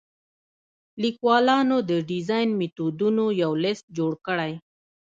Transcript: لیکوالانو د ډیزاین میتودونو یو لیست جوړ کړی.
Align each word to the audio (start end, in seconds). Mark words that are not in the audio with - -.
لیکوالانو 1.03 1.77
د 1.89 1.91
ډیزاین 2.09 2.49
میتودونو 2.59 3.25
یو 3.41 3.51
لیست 3.63 3.85
جوړ 3.97 4.11
کړی. 4.27 4.51